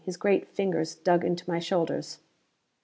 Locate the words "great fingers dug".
0.17-1.23